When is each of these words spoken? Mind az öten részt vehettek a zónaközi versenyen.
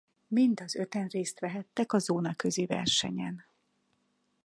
Mind 0.27 0.59
az 0.59 0.75
öten 0.75 1.07
részt 1.07 1.39
vehettek 1.39 1.93
a 1.93 1.99
zónaközi 1.99 2.65
versenyen. 2.65 3.45